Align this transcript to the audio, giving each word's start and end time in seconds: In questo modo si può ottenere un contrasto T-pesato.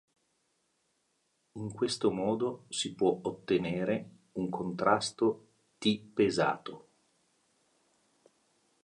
In 1.59 1.71
questo 1.73 2.09
modo 2.09 2.65
si 2.69 2.95
può 2.95 3.19
ottenere 3.21 4.09
un 4.31 4.49
contrasto 4.49 5.47
T-pesato. 5.77 6.87